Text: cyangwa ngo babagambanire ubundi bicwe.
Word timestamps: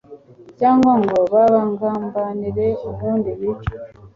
cyangwa 0.59 0.91
ngo 1.01 1.19
babagambanire 1.33 2.67
ubundi 2.87 3.29
bicwe. 3.39 3.75